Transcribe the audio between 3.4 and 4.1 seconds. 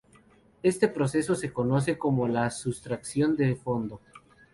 fondo.